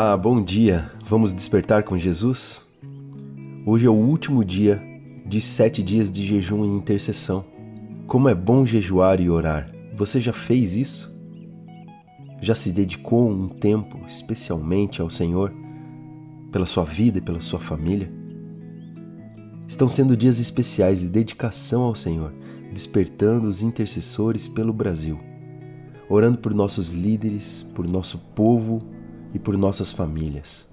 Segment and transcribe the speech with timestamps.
[0.00, 0.92] Olá, bom dia.
[1.04, 2.64] Vamos despertar com Jesus?
[3.66, 4.80] Hoje é o último dia
[5.26, 7.44] de sete dias de jejum e intercessão.
[8.06, 9.68] Como é bom jejuar e orar.
[9.96, 11.20] Você já fez isso?
[12.40, 15.52] Já se dedicou um tempo especialmente ao Senhor
[16.52, 18.08] pela sua vida e pela sua família?
[19.66, 22.32] Estão sendo dias especiais de dedicação ao Senhor,
[22.72, 25.18] despertando os intercessores pelo Brasil,
[26.08, 28.96] orando por nossos líderes, por nosso povo
[29.32, 30.68] e por nossas famílias.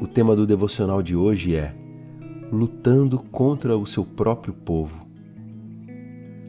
[0.00, 1.74] O tema do devocional de hoje é
[2.50, 5.06] Lutando contra o seu próprio povo.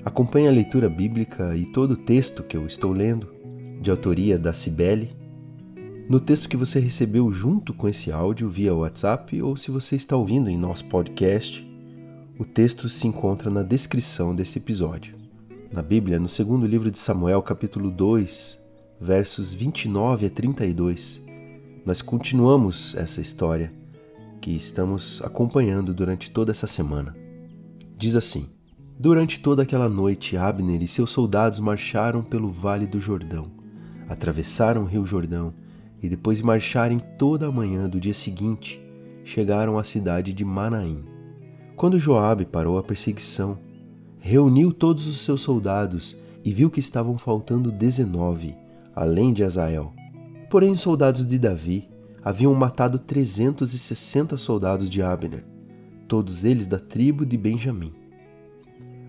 [0.03, 3.31] Acompanhe a leitura bíblica e todo o texto que eu estou lendo,
[3.81, 5.15] de autoria da Cibele,
[6.09, 10.17] no texto que você recebeu junto com esse áudio via WhatsApp ou se você está
[10.17, 11.65] ouvindo em nosso podcast,
[12.37, 15.15] o texto se encontra na descrição desse episódio.
[15.71, 18.62] Na Bíblia, no segundo livro de Samuel, capítulo 2,
[19.03, 21.25] versos 29 a 32,
[21.85, 23.73] nós continuamos essa história
[24.39, 27.13] que estamos acompanhando durante toda essa semana.
[27.97, 28.47] Diz assim:
[28.97, 33.51] Durante toda aquela noite, Abner e seus soldados marcharam pelo vale do Jordão,
[34.07, 35.53] atravessaram o rio Jordão
[36.01, 38.81] e depois de marcharem toda a manhã do dia seguinte,
[39.25, 41.03] chegaram à cidade de Manaim.
[41.75, 43.59] Quando Joabe parou a perseguição,
[44.17, 48.62] reuniu todos os seus soldados e viu que estavam faltando dezenove
[48.95, 49.93] além de Azael.
[50.49, 51.89] Porém, os soldados de Davi
[52.23, 55.43] haviam matado 360 soldados de Abner,
[56.07, 57.93] todos eles da tribo de Benjamim.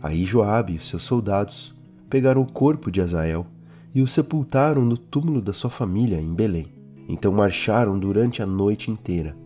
[0.02, 1.74] Aí Joabe e seus soldados
[2.10, 3.46] pegaram o corpo de Azael
[3.94, 6.66] e o sepultaram no túmulo da sua família em Belém.
[7.08, 9.36] Então marcharam durante a noite inteira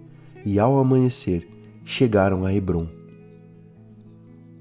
[0.44, 1.48] e ao amanhecer
[1.84, 2.88] chegaram a Hebron.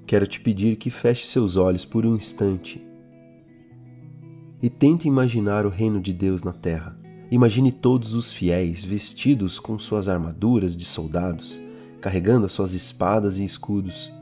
[0.05, 2.86] Quero te pedir que feche seus olhos por um instante
[4.61, 6.97] e tente imaginar o reino de Deus na terra.
[7.29, 11.61] Imagine todos os fiéis vestidos com suas armaduras de soldados,
[12.01, 14.13] carregando as suas espadas e escudos,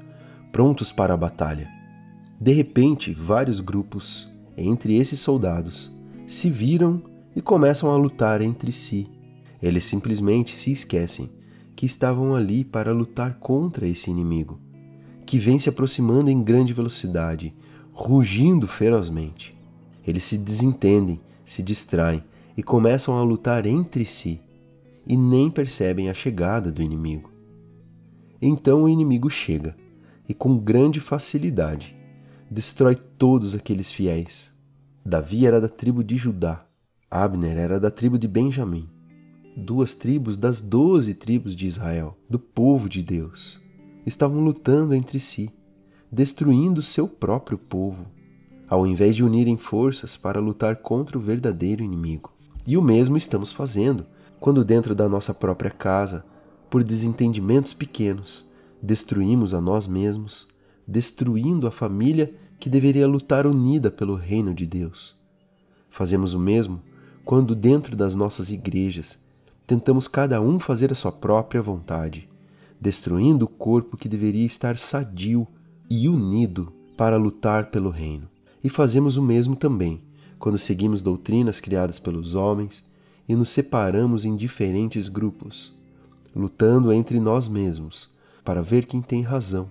[0.51, 1.69] prontos para a batalha.
[2.39, 5.91] De repente, vários grupos, entre esses soldados,
[6.27, 7.01] se viram
[7.35, 9.07] e começam a lutar entre si.
[9.61, 11.29] Eles simplesmente se esquecem
[11.75, 14.59] que estavam ali para lutar contra esse inimigo,
[15.25, 17.53] que vem se aproximando em grande velocidade,
[17.91, 19.54] rugindo ferozmente.
[20.05, 22.23] Eles se desentendem, se distraem
[22.55, 24.39] e começam a lutar entre si
[25.05, 27.31] e nem percebem a chegada do inimigo.
[28.41, 29.75] Então o inimigo chega
[30.27, 31.95] e, com grande facilidade,
[32.49, 34.51] destrói todos aqueles fiéis.
[35.05, 36.65] Davi era da tribo de Judá,
[37.09, 38.89] Abner era da tribo de Benjamim,
[39.55, 43.61] duas tribos das doze tribos de Israel, do povo de Deus.
[44.05, 45.51] Estavam lutando entre si,
[46.11, 48.14] destruindo seu próprio povo
[48.67, 52.31] ao invés de unirem forças para lutar contra o verdadeiro inimigo.
[52.65, 54.05] E o mesmo estamos fazendo
[54.39, 56.25] quando, dentro da nossa própria casa,
[56.69, 58.49] por desentendimentos pequenos,
[58.81, 60.47] destruímos a nós mesmos,
[60.87, 65.15] destruindo a família que deveria lutar unida pelo reino de Deus.
[65.89, 66.81] Fazemos o mesmo
[67.23, 69.19] quando, dentro das nossas igrejas,
[69.65, 72.29] tentamos cada um fazer a sua própria vontade,
[72.79, 75.47] destruindo o corpo que deveria estar sadio
[75.89, 78.34] e unido para lutar pelo reino.
[78.65, 80.01] E fazemos o mesmo também
[80.39, 82.83] quando seguimos doutrinas criadas pelos homens
[83.29, 85.71] e nos separamos em diferentes grupos,
[86.35, 88.09] lutando entre nós mesmos
[88.43, 89.69] para ver quem tem razão,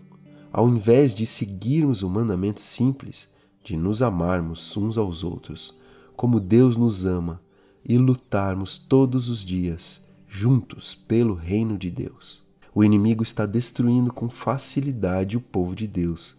[0.52, 3.34] ao invés de seguirmos o mandamento simples
[3.64, 5.76] de nos amarmos uns aos outros,
[6.14, 7.40] como Deus nos ama,
[7.84, 12.44] e lutarmos todos os dias juntos pelo reino de Deus.
[12.72, 16.36] O inimigo está destruindo com facilidade o povo de Deus,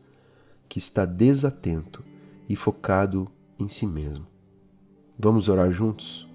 [0.70, 2.15] que está desatento
[2.48, 3.28] e focado
[3.60, 4.26] em si mesmo.
[5.18, 6.28] Vamos orar juntos?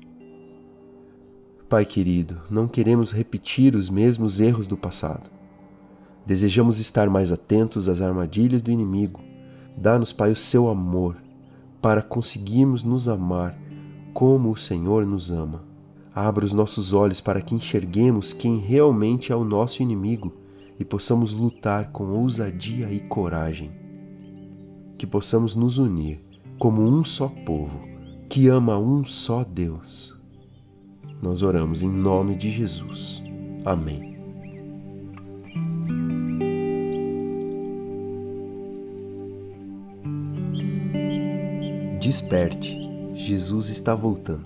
[1.68, 5.30] Pai querido, não queremos repetir os mesmos erros do passado.
[6.26, 9.20] Desejamos estar mais atentos às armadilhas do inimigo.
[9.76, 11.16] Dá-nos, Pai, o seu amor
[11.80, 13.56] para conseguirmos nos amar
[14.12, 15.62] como o Senhor nos ama.
[16.14, 20.32] Abra os nossos olhos para que enxerguemos quem realmente é o nosso inimigo
[20.78, 23.70] e possamos lutar com ousadia e coragem
[25.00, 26.20] que possamos nos unir
[26.58, 27.88] como um só povo
[28.28, 30.14] que ama um só Deus.
[31.22, 33.22] Nós oramos em nome de Jesus.
[33.64, 34.18] Amém.
[41.98, 42.78] Desperte,
[43.14, 44.44] Jesus está voltando.